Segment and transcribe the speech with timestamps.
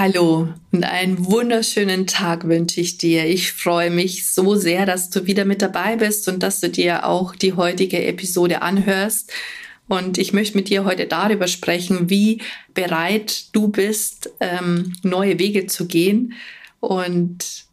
[0.00, 3.26] Hallo und einen wunderschönen Tag wünsche ich dir.
[3.26, 7.04] Ich freue mich so sehr, dass du wieder mit dabei bist und dass du dir
[7.04, 9.30] auch die heutige Episode anhörst.
[9.88, 12.40] Und ich möchte mit dir heute darüber sprechen, wie
[12.72, 16.32] bereit du bist, ähm, neue Wege zu gehen
[16.80, 17.66] und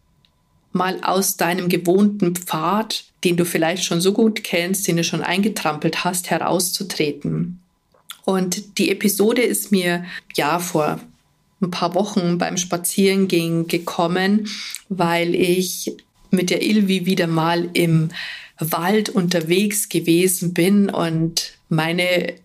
[0.73, 5.21] mal aus deinem gewohnten Pfad, den du vielleicht schon so gut kennst, den du schon
[5.21, 7.61] eingetrampelt hast, herauszutreten.
[8.25, 10.03] Und die Episode ist mir
[10.35, 10.99] ja vor
[11.61, 14.47] ein paar Wochen beim Spazierengehen gekommen,
[14.89, 15.95] weil ich
[16.29, 18.09] mit der Ilvi wieder mal im
[18.59, 22.35] Wald unterwegs gewesen bin und meine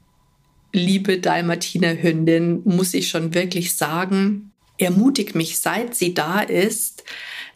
[0.73, 7.05] liebe Dalmatiner-Hündin, muss ich schon wirklich sagen, ermutigt mich, seit sie da ist,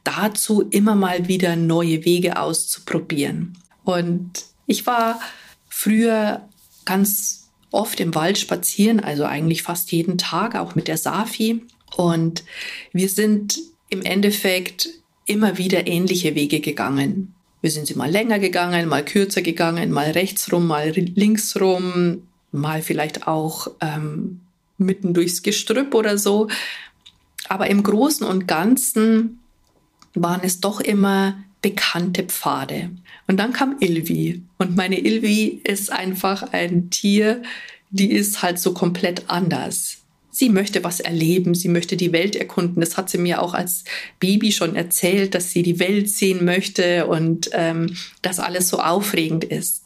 [0.04, 3.58] dazu immer mal wieder neue Wege auszuprobieren.
[3.84, 5.20] Und ich war
[5.68, 6.48] früher
[6.84, 7.45] ganz
[7.76, 11.62] oft im Wald spazieren, also eigentlich fast jeden Tag, auch mit der Safi.
[11.96, 12.42] Und
[12.92, 14.88] wir sind im Endeffekt
[15.26, 17.34] immer wieder ähnliche Wege gegangen.
[17.60, 22.22] Wir sind sie mal länger gegangen, mal kürzer gegangen, mal rechts rum, mal links rum,
[22.52, 24.40] mal vielleicht auch ähm,
[24.78, 26.48] mitten durchs Gestrüpp oder so.
[27.48, 29.40] Aber im Großen und Ganzen
[30.14, 32.90] waren es doch immer bekannte Pfade.
[33.26, 34.40] Und dann kam Ilvi.
[34.56, 37.42] Und meine Ilvi ist einfach ein Tier,
[37.90, 39.96] die ist halt so komplett anders.
[40.30, 42.80] Sie möchte was erleben, sie möchte die Welt erkunden.
[42.80, 43.82] Das hat sie mir auch als
[44.20, 49.42] Baby schon erzählt, dass sie die Welt sehen möchte und ähm, dass alles so aufregend
[49.42, 49.82] ist.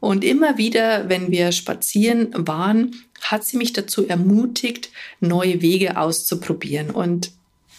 [0.00, 4.90] Und immer wieder, wenn wir spazieren waren, hat sie mich dazu ermutigt,
[5.20, 6.90] neue Wege auszuprobieren.
[6.90, 7.30] Und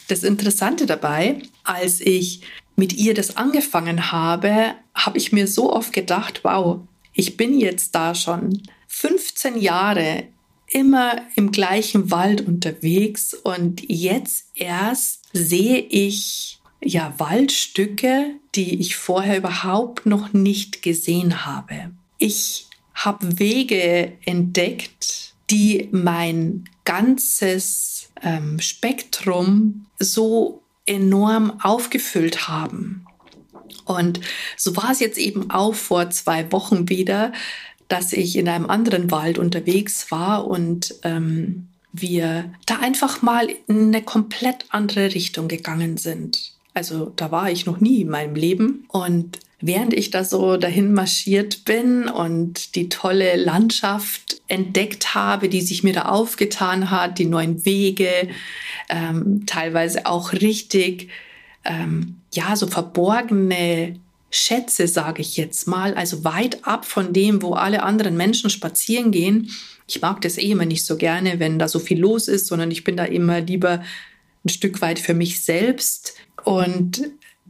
[0.07, 2.41] das Interessante dabei, als ich
[2.75, 6.79] mit ihr das angefangen habe, habe ich mir so oft gedacht, wow,
[7.13, 10.23] ich bin jetzt da schon 15 Jahre
[10.67, 19.37] immer im gleichen Wald unterwegs und jetzt erst sehe ich ja Waldstücke, die ich vorher
[19.37, 21.91] überhaupt noch nicht gesehen habe.
[22.17, 33.05] Ich habe Wege entdeckt, die mein ganzes ähm, Spektrum so enorm aufgefüllt haben.
[33.85, 34.19] Und
[34.57, 37.31] so war es jetzt eben auch vor zwei Wochen wieder,
[37.87, 43.87] dass ich in einem anderen Wald unterwegs war und ähm, wir da einfach mal in
[43.87, 46.53] eine komplett andere Richtung gegangen sind.
[46.73, 50.93] Also da war ich noch nie in meinem Leben und während ich da so dahin
[50.93, 57.25] marschiert bin und die tolle Landschaft entdeckt habe, die sich mir da aufgetan hat, die
[57.25, 58.27] neuen Wege,
[58.89, 61.07] ähm, teilweise auch richtig,
[61.63, 63.95] ähm, ja, so verborgene
[64.29, 69.11] Schätze, sage ich jetzt mal, also weit ab von dem, wo alle anderen Menschen spazieren
[69.11, 69.49] gehen.
[69.87, 72.69] Ich mag das eh immer nicht so gerne, wenn da so viel los ist, sondern
[72.69, 73.81] ich bin da immer lieber
[74.43, 77.01] ein Stück weit für mich selbst und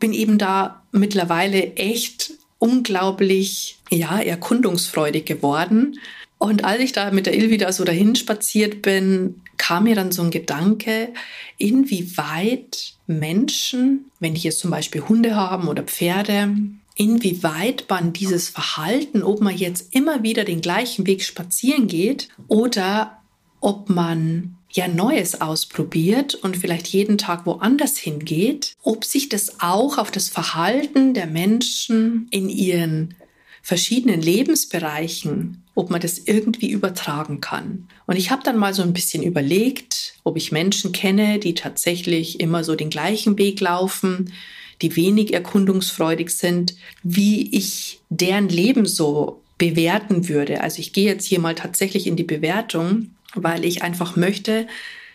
[0.03, 5.97] bin eben da mittlerweile echt unglaublich, ja, erkundungsfreudig geworden.
[6.37, 10.11] Und als ich da mit der Ilvi da so dahin spaziert bin, kam mir dann
[10.11, 11.13] so ein Gedanke,
[11.57, 16.53] inwieweit Menschen, wenn die jetzt zum Beispiel Hunde haben oder Pferde,
[16.97, 23.19] inwieweit man dieses Verhalten, ob man jetzt immer wieder den gleichen Weg spazieren geht oder
[23.61, 29.97] ob man ja Neues ausprobiert und vielleicht jeden Tag woanders hingeht, ob sich das auch
[29.97, 33.15] auf das Verhalten der Menschen in ihren
[33.61, 37.87] verschiedenen Lebensbereichen, ob man das irgendwie übertragen kann.
[38.07, 42.39] Und ich habe dann mal so ein bisschen überlegt, ob ich Menschen kenne, die tatsächlich
[42.39, 44.33] immer so den gleichen Weg laufen,
[44.81, 50.61] die wenig erkundungsfreudig sind, wie ich deren Leben so bewerten würde.
[50.61, 54.67] Also ich gehe jetzt hier mal tatsächlich in die Bewertung weil ich einfach möchte,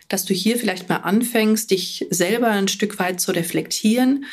[0.07, 4.25] dass du hier vielleicht mal anfängst, dich selber ein Stück weit zu reflektieren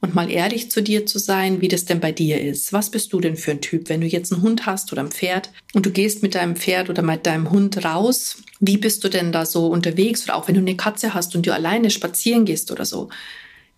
[0.00, 2.72] und mal ehrlich zu dir zu sein, wie das denn bei dir ist.
[2.72, 5.10] Was bist du denn für ein Typ, wenn du jetzt einen Hund hast oder ein
[5.10, 8.38] Pferd und du gehst mit deinem Pferd oder mit deinem Hund raus?
[8.60, 10.24] Wie bist du denn da so unterwegs?
[10.24, 13.10] Oder auch wenn du eine Katze hast und du alleine spazieren gehst oder so.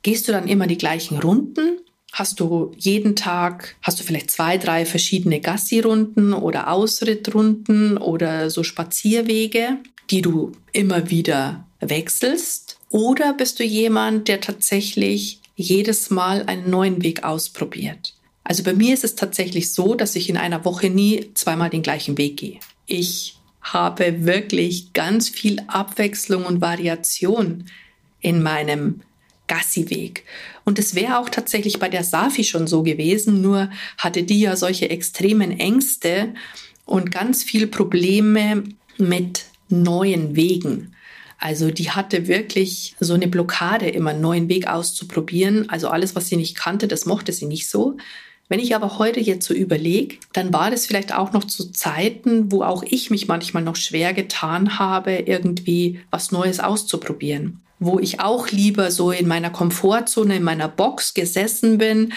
[0.02, 1.78] Gehst du dann immer die gleichen Runden
[2.12, 8.62] Hast du jeden Tag, hast du vielleicht zwei, drei verschiedene Gassi-Runden oder Ausrittrunden oder so
[8.62, 9.78] Spazierwege,
[10.10, 12.78] die du immer wieder wechselst?
[12.90, 18.14] Oder bist du jemand, der tatsächlich jedes Mal einen neuen Weg ausprobiert.
[18.44, 21.82] Also bei mir ist es tatsächlich so, dass ich in einer Woche nie zweimal den
[21.82, 22.58] gleichen Weg gehe.
[22.86, 27.66] Ich habe wirklich ganz viel Abwechslung und Variation
[28.20, 29.02] in meinem
[29.52, 30.24] Gassi-Weg.
[30.64, 33.68] Und es wäre auch tatsächlich bei der Safi schon so gewesen, nur
[33.98, 36.32] hatte die ja solche extremen Ängste
[36.86, 38.64] und ganz viel Probleme
[38.96, 40.94] mit neuen Wegen.
[41.38, 45.68] Also die hatte wirklich so eine Blockade, immer einen neuen Weg auszuprobieren.
[45.68, 47.98] Also alles, was sie nicht kannte, das mochte sie nicht so.
[48.48, 52.52] Wenn ich aber heute jetzt so überlege, dann war das vielleicht auch noch zu Zeiten,
[52.52, 57.60] wo auch ich mich manchmal noch schwer getan habe, irgendwie was Neues auszuprobieren.
[57.84, 62.12] Wo ich auch lieber so in meiner Komfortzone, in meiner Box gesessen bin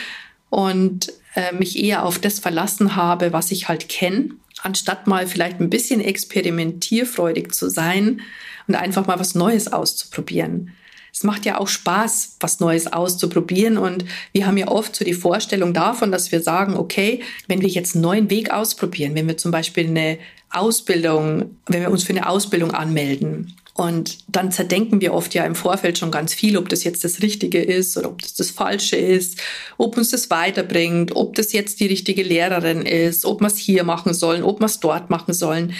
[0.49, 4.29] und äh, mich eher auf das verlassen habe, was ich halt kenne,
[4.61, 8.21] anstatt mal vielleicht ein bisschen experimentierfreudig zu sein
[8.67, 10.71] und einfach mal was Neues auszuprobieren
[11.15, 13.77] es macht ja auch Spaß, was Neues auszuprobieren.
[13.77, 14.03] Und
[14.33, 17.95] wir haben ja oft so die Vorstellung davon, dass wir sagen, okay, wenn wir jetzt
[17.95, 20.17] einen neuen Weg ausprobieren, wenn wir zum Beispiel eine
[20.49, 25.53] Ausbildung, wenn wir uns für eine Ausbildung anmelden, und dann zerdenken wir oft ja im
[25.53, 28.95] Vorfeld schon ganz viel, ob das jetzt das Richtige ist oder ob das das Falsche
[28.95, 29.37] ist,
[29.77, 33.83] ob uns das weiterbringt, ob das jetzt die richtige Lehrerin ist, ob wir es hier
[33.83, 35.73] machen sollen, ob wir es dort machen sollen.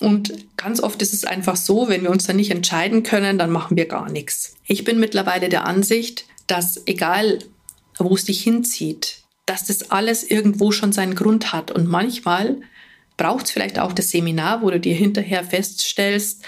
[0.00, 3.52] Und ganz oft ist es einfach so, wenn wir uns dann nicht entscheiden können, dann
[3.52, 4.56] machen wir gar nichts.
[4.66, 7.38] Ich bin mittlerweile der Ansicht, dass egal,
[7.98, 11.70] wo es dich hinzieht, dass das alles irgendwo schon seinen Grund hat.
[11.70, 12.56] Und manchmal
[13.16, 16.42] braucht es vielleicht auch das Seminar, wo du dir hinterher feststellst,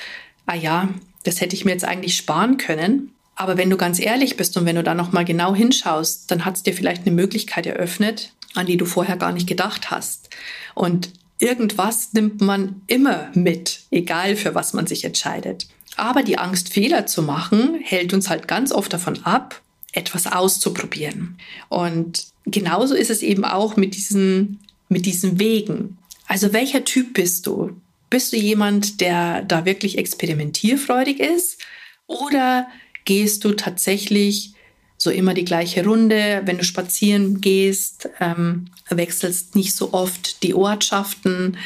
[0.47, 0.89] ah ja,
[1.25, 3.13] das hätte ich mir jetzt eigentlich sparen können.
[3.37, 6.57] Aber wenn du ganz ehrlich bist und wenn du da nochmal genau hinschaust, dann hat
[6.57, 10.31] es dir vielleicht eine Möglichkeit eröffnet, an die du vorher gar nicht gedacht hast.
[10.75, 15.67] Und Irgendwas nimmt man immer mit, egal für was man sich entscheidet.
[15.97, 19.61] Aber die Angst, Fehler zu machen, hält uns halt ganz oft davon ab,
[19.93, 21.39] etwas auszuprobieren.
[21.69, 25.99] Und genauso ist es eben auch mit diesen, mit diesen Wegen.
[26.27, 27.77] Also welcher Typ bist du?
[28.15, 31.61] Bist du jemand, der da wirklich experimentierfreudig ist?
[32.07, 32.69] Oder
[33.05, 34.53] gehst du tatsächlich
[34.97, 36.43] so immer die gleiche Runde.
[36.45, 41.57] Wenn du spazieren gehst, ähm, wechselst nicht so oft die Ortschaften.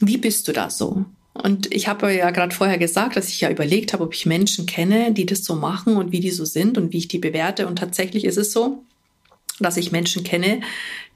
[0.00, 1.04] Wie bist du da so?
[1.34, 4.66] Und ich habe ja gerade vorher gesagt, dass ich ja überlegt habe, ob ich Menschen
[4.66, 7.64] kenne, die das so machen und wie die so sind und wie ich die bewerte.
[7.68, 8.82] Und tatsächlich ist es so,
[9.60, 10.62] dass ich Menschen kenne,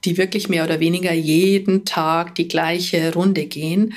[0.05, 3.95] die wirklich mehr oder weniger jeden Tag die gleiche Runde gehen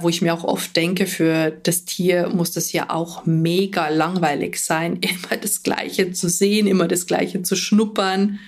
[0.00, 4.60] wo ich mir auch oft denke, für das Tier muss das ja auch mega langweilig
[4.62, 8.38] sein, immer das Gleiche zu sehen, immer das Gleiche zu schnuppern,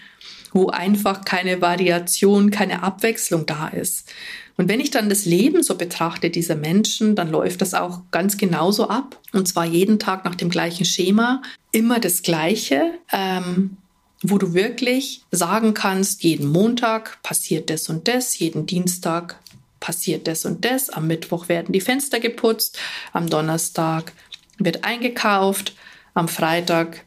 [0.52, 4.12] wo einfach keine Variation, keine Abwechslung da ist.
[4.58, 8.37] Und wenn ich dann das Leben so betrachte dieser Menschen, dann läuft das auch ganz
[8.37, 9.19] genauso ab.
[9.32, 11.40] Und zwar jeden Tag nach dem gleichen Schema,
[11.73, 12.93] immer das Gleiche.
[13.11, 13.79] Ähm,
[14.23, 19.40] wo du wirklich sagen kannst, jeden Montag passiert das und das, jeden Dienstag
[19.82, 20.88] passiert das und das.
[20.88, 22.79] Am Mittwoch werden die Fenster geputzt,
[23.12, 24.12] am Donnerstag
[24.58, 25.75] wird eingekauft,
[26.14, 27.05] am Freitag,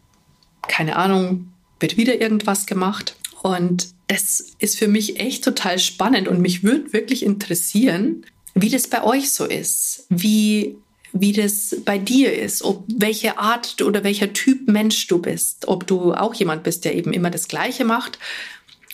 [0.68, 3.16] keine Ahnung, wird wieder irgendwas gemacht.
[3.42, 8.88] Und das ist für mich echt total spannend und mich würde wirklich interessieren, wie das
[8.88, 10.76] bei euch so ist, wie,
[11.14, 15.88] wie das bei dir ist, ob welche Art oder welcher Typ Mensch du bist, ob
[15.88, 18.20] du auch jemand bist, der eben immer das Gleiche macht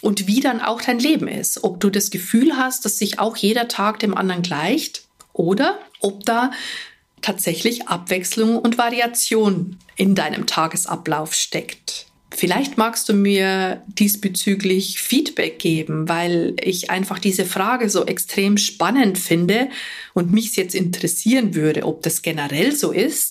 [0.01, 1.63] und wie dann auch dein Leben ist.
[1.63, 5.03] Ob du das Gefühl hast, dass sich auch jeder Tag dem anderen gleicht
[5.33, 6.51] oder ob da
[7.21, 12.07] tatsächlich Abwechslung und Variation in deinem Tagesablauf steckt.
[12.33, 19.17] Vielleicht magst du mir diesbezüglich Feedback geben, weil ich einfach diese Frage so extrem spannend
[19.17, 19.69] finde
[20.13, 23.30] und mich jetzt interessieren würde, ob das generell so ist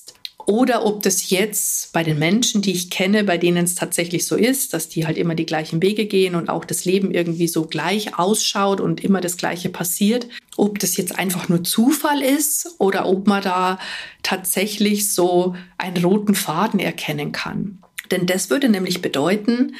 [0.50, 4.34] oder ob das jetzt bei den Menschen, die ich kenne, bei denen es tatsächlich so
[4.34, 7.66] ist, dass die halt immer die gleichen Wege gehen und auch das Leben irgendwie so
[7.66, 10.26] gleich ausschaut und immer das Gleiche passiert,
[10.56, 13.78] ob das jetzt einfach nur Zufall ist oder ob man da
[14.24, 17.78] tatsächlich so einen roten Faden erkennen kann.
[18.10, 19.76] Denn das würde nämlich bedeuten,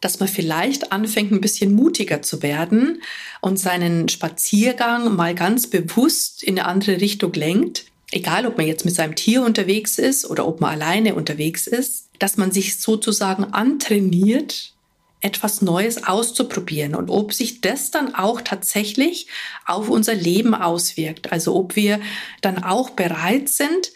[0.00, 3.02] dass man vielleicht anfängt, ein bisschen mutiger zu werden
[3.42, 8.84] und seinen Spaziergang mal ganz bewusst in eine andere Richtung lenkt egal ob man jetzt
[8.84, 13.44] mit seinem Tier unterwegs ist oder ob man alleine unterwegs ist, dass man sich sozusagen
[13.44, 14.72] antrainiert,
[15.20, 19.26] etwas Neues auszuprobieren und ob sich das dann auch tatsächlich
[19.66, 21.32] auf unser Leben auswirkt.
[21.32, 22.00] Also ob wir
[22.40, 23.92] dann auch bereit sind,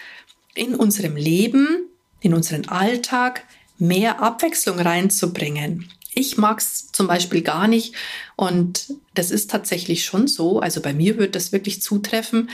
[0.55, 1.87] in unserem Leben,
[2.21, 3.45] in unseren Alltag
[3.79, 5.91] mehr Abwechslung reinzubringen.
[6.13, 7.95] Ich mag es zum Beispiel gar nicht
[8.35, 10.59] und das ist tatsächlich schon so.
[10.59, 12.51] Also bei mir wird das wirklich zutreffen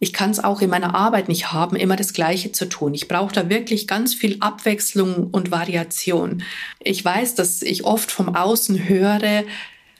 [0.00, 2.94] ich kann es auch in meiner Arbeit nicht haben, immer das Gleiche zu tun.
[2.94, 6.42] Ich brauche da wirklich ganz viel Abwechslung und Variation.
[6.80, 9.44] Ich weiß, dass ich oft vom Außen höre,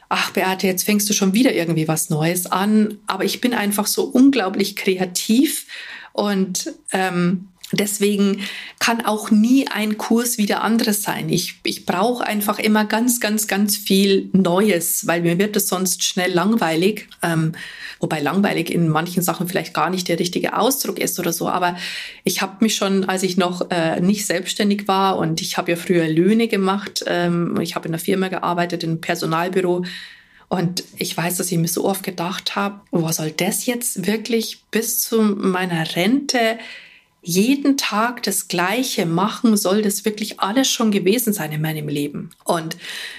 [0.09, 2.99] ach Beate, jetzt fängst du schon wieder irgendwie was Neues an.
[3.07, 5.67] Aber ich bin einfach so unglaublich kreativ
[6.13, 8.41] und ähm, Deswegen
[8.79, 11.29] kann auch nie ein Kurs wie der andere sein.
[11.29, 16.05] Ich, ich brauche einfach immer ganz, ganz, ganz viel Neues, weil mir wird es sonst
[16.05, 17.09] schnell langweilig.
[17.23, 17.53] Ähm,
[18.01, 21.49] wobei langweilig in manchen Sachen vielleicht gar nicht der richtige Ausdruck ist oder so.
[21.49, 21.77] Aber
[22.23, 25.77] ich habe mich schon, als ich noch äh, nicht selbstständig war und ich habe ja
[25.77, 29.85] früher Löhne gemacht, ähm, ich habe in einer Firma gearbeitet, im Personalbüro.
[30.49, 34.63] Und ich weiß, dass ich mir so oft gedacht habe, was soll das jetzt wirklich
[34.71, 36.59] bis zu meiner Rente
[37.25, 42.31] jeden Tag das Gleiche machen, soll das wirklich alles schon gewesen sein in meinem Leben.
[42.45, 42.77] Und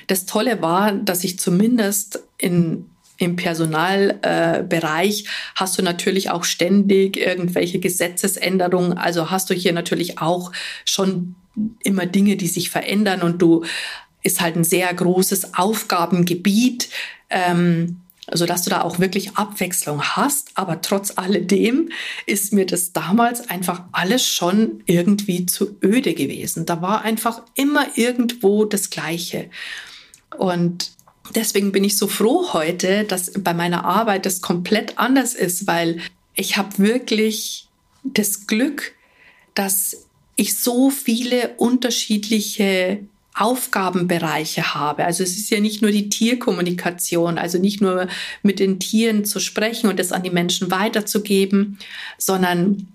[0.07, 2.85] das Tolle war, dass ich zumindest in
[3.17, 8.97] im Personalbereich äh, hast du natürlich auch ständig irgendwelche Gesetzesänderungen.
[8.97, 10.51] Also hast du hier natürlich auch
[10.83, 11.35] schon
[11.81, 13.63] immer Dinge, die sich verändern und du
[14.21, 16.89] ist halt ein sehr großes Aufgabengebiet.
[17.29, 20.51] Ähm, also dass du da auch wirklich Abwechslung hast.
[20.55, 21.89] Aber trotz alledem
[22.25, 26.65] ist mir das damals einfach alles schon irgendwie zu öde gewesen.
[26.65, 29.49] Da war einfach immer irgendwo das Gleiche.
[30.37, 30.91] Und
[31.33, 35.99] deswegen bin ich so froh heute, dass bei meiner Arbeit das komplett anders ist, weil
[36.33, 37.67] ich habe wirklich
[38.03, 38.93] das Glück,
[39.53, 40.05] dass
[40.35, 42.99] ich so viele unterschiedliche
[43.35, 45.05] Aufgabenbereiche habe.
[45.05, 48.07] Also es ist ja nicht nur die Tierkommunikation, also nicht nur
[48.43, 51.77] mit den Tieren zu sprechen und es an die Menschen weiterzugeben,
[52.17, 52.87] sondern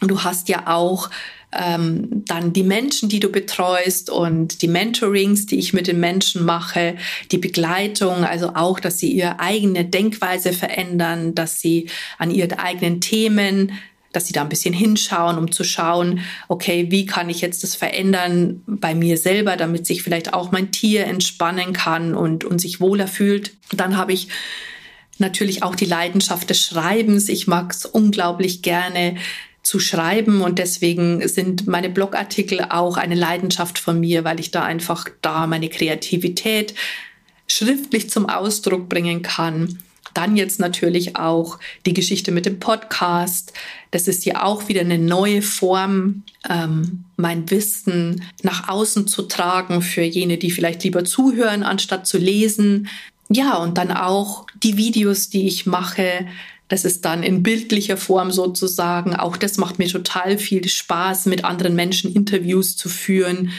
[0.00, 1.10] du hast ja auch
[1.52, 6.44] ähm, dann die Menschen, die du betreust und die Mentorings, die ich mit den Menschen
[6.44, 6.96] mache,
[7.30, 13.00] die Begleitung, also auch, dass sie ihre eigene Denkweise verändern, dass sie an ihren eigenen
[13.00, 13.72] Themen
[14.12, 17.74] dass sie da ein bisschen hinschauen, um zu schauen, okay, wie kann ich jetzt das
[17.74, 22.80] verändern bei mir selber, damit sich vielleicht auch mein Tier entspannen kann und, und sich
[22.80, 23.52] wohler fühlt.
[23.72, 24.28] Dann habe ich
[25.18, 27.28] natürlich auch die Leidenschaft des Schreibens.
[27.28, 29.16] Ich mag es unglaublich gerne
[29.62, 34.64] zu schreiben und deswegen sind meine Blogartikel auch eine Leidenschaft von mir, weil ich da
[34.64, 36.74] einfach da meine Kreativität
[37.46, 39.78] schriftlich zum Ausdruck bringen kann.
[40.14, 43.52] Dann jetzt natürlich auch die Geschichte mit dem Podcast.
[43.90, 49.82] Das ist ja auch wieder eine neue Form, ähm, mein Wissen nach außen zu tragen
[49.82, 52.88] für jene, die vielleicht lieber zuhören, anstatt zu lesen.
[53.28, 56.26] Ja, und dann auch die Videos, die ich mache.
[56.68, 59.14] Das ist dann in bildlicher Form sozusagen.
[59.14, 63.52] Auch das macht mir total viel Spaß, mit anderen Menschen Interviews zu führen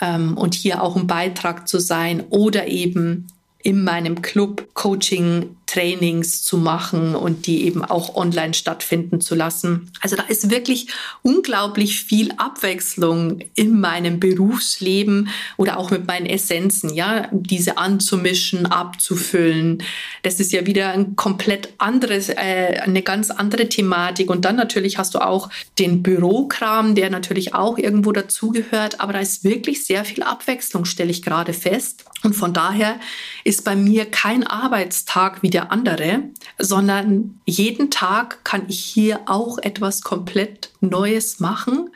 [0.00, 3.28] ähm, und hier auch ein Beitrag zu sein oder eben
[3.62, 9.90] in meinem Club Coaching Trainings zu machen und die eben auch online stattfinden zu lassen.
[10.00, 10.88] Also da ist wirklich
[11.22, 19.82] unglaublich viel Abwechslung in meinem Berufsleben oder auch mit meinen Essenzen, ja, diese anzumischen, abzufüllen.
[20.22, 24.28] Das ist ja wieder ein komplett anderes, äh, eine ganz andere Thematik.
[24.28, 25.48] Und dann natürlich hast du auch
[25.78, 29.00] den Bürokram, der natürlich auch irgendwo dazugehört.
[29.00, 32.04] Aber da ist wirklich sehr viel Abwechslung, stelle ich gerade fest.
[32.22, 33.00] Und von daher
[33.42, 36.24] ist bei mir kein Arbeitstag wie der andere,
[36.58, 41.90] sondern jeden Tag kann ich hier auch etwas komplett Neues machen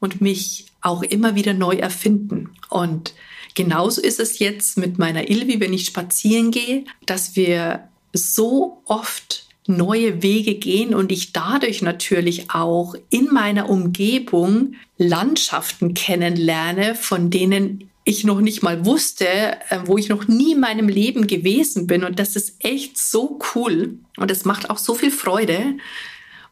[0.00, 2.50] und mich auch immer wieder neu erfinden.
[2.68, 3.14] Und
[3.54, 9.46] genauso ist es jetzt mit meiner Ilvi, wenn ich spazieren gehe, dass wir so oft
[9.66, 17.90] neue Wege gehen und ich dadurch natürlich auch in meiner Umgebung Landschaften kennenlerne, von denen
[18.06, 22.04] ich noch nicht mal wusste, äh, wo ich noch nie in meinem Leben gewesen bin.
[22.04, 23.98] Und das ist echt so cool.
[24.16, 25.74] Und es macht auch so viel Freude.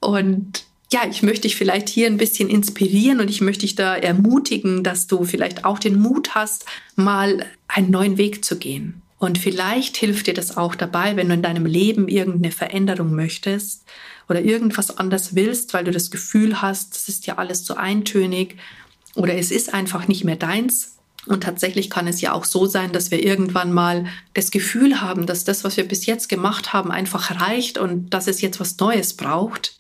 [0.01, 3.95] Und ja, ich möchte dich vielleicht hier ein bisschen inspirieren und ich möchte dich da
[3.95, 9.01] ermutigen, dass du vielleicht auch den Mut hast, mal einen neuen Weg zu gehen.
[9.19, 13.85] Und vielleicht hilft dir das auch dabei, wenn du in deinem Leben irgendeine Veränderung möchtest
[14.29, 18.57] oder irgendwas anders willst, weil du das Gefühl hast, das ist ja alles zu eintönig
[19.15, 20.95] oder es ist einfach nicht mehr deins,
[21.27, 25.27] und tatsächlich kann es ja auch so sein, dass wir irgendwann mal das Gefühl haben,
[25.27, 28.79] dass das, was wir bis jetzt gemacht haben, einfach reicht und dass es jetzt was
[28.79, 29.79] Neues braucht.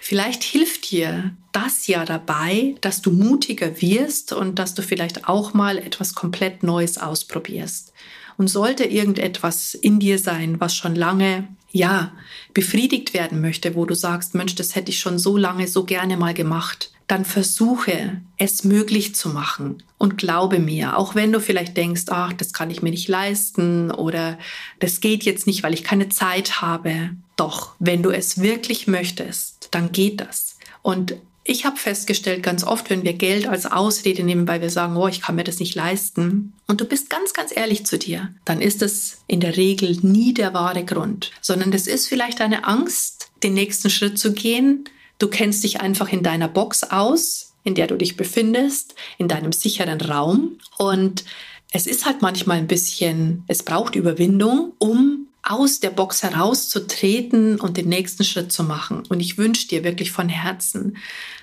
[0.00, 5.52] Vielleicht hilft dir das ja dabei, dass du mutiger wirst und dass du vielleicht auch
[5.52, 7.92] mal etwas komplett Neues ausprobierst.
[8.38, 12.12] Und sollte irgendetwas in dir sein, was schon lange, ja,
[12.54, 16.16] befriedigt werden möchte, wo du sagst, Mensch, das hätte ich schon so lange, so gerne
[16.16, 21.76] mal gemacht, dann versuche es möglich zu machen und glaube mir, auch wenn du vielleicht
[21.76, 24.38] denkst, ach, das kann ich mir nicht leisten oder
[24.78, 27.10] das geht jetzt nicht, weil ich keine Zeit habe.
[27.36, 30.58] Doch, wenn du es wirklich möchtest, dann geht das.
[30.82, 34.96] Und ich habe festgestellt, ganz oft, wenn wir Geld als Ausrede nehmen, weil wir sagen,
[34.98, 38.34] oh, ich kann mir das nicht leisten, und du bist ganz, ganz ehrlich zu dir,
[38.44, 42.66] dann ist es in der Regel nie der wahre Grund, sondern es ist vielleicht eine
[42.66, 44.84] Angst, den nächsten Schritt zu gehen.
[45.18, 49.52] Du kennst dich einfach in deiner Box aus, in der du dich befindest, in deinem
[49.52, 50.58] sicheren Raum.
[50.78, 51.24] Und
[51.72, 57.76] es ist halt manchmal ein bisschen, es braucht Überwindung, um aus der Box herauszutreten und
[57.76, 59.02] den nächsten Schritt zu machen.
[59.08, 60.96] Und ich wünsche dir wirklich von Herzen,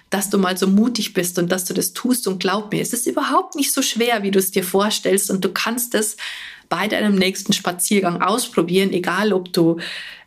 [0.09, 2.27] dass du mal so mutig bist und dass du das tust.
[2.27, 5.31] Und glaub mir, es ist überhaupt nicht so schwer, wie du es dir vorstellst.
[5.31, 6.17] Und du kannst es
[6.69, 9.79] bei deinem nächsten Spaziergang ausprobieren, egal ob du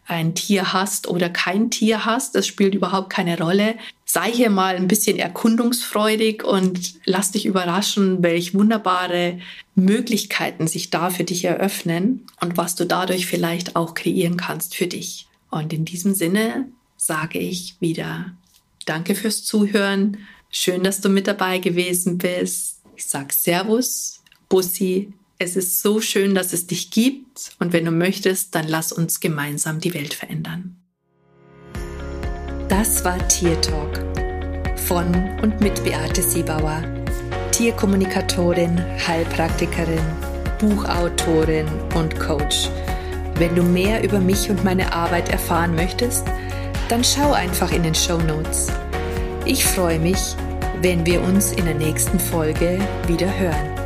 [0.09, 3.77] ein Tier hast oder kein Tier hast, das spielt überhaupt keine Rolle.
[4.07, 9.39] Sei hier mal ein bisschen erkundungsfreudig und lass dich überraschen, welche wunderbare
[9.75, 14.87] Möglichkeiten sich da für dich eröffnen und was du dadurch vielleicht auch kreieren kannst für
[14.87, 15.27] dich.
[15.51, 18.33] Und in diesem Sinne sage ich wieder
[18.87, 20.17] Danke fürs Zuhören.
[20.49, 22.79] Schön, dass du mit dabei gewesen bist.
[22.97, 27.93] Ich sage Servus, Bussi, es ist so schön, dass es dich gibt und wenn du
[27.93, 30.77] möchtest, dann lass uns gemeinsam die Welt verändern.
[32.69, 34.01] Das war Tier Talk
[34.77, 35.07] von
[35.43, 36.83] und mit Beate Siebauer,
[37.53, 40.03] Tierkommunikatorin, Heilpraktikerin,
[40.59, 42.69] Buchautorin und Coach.
[43.37, 46.25] Wenn du mehr über mich und meine Arbeit erfahren möchtest,
[46.89, 48.69] dann schau einfach in den Show Notes.
[49.45, 50.35] Ich freue mich,
[50.83, 53.78] wenn wir uns in der nächsten Folge wieder hören.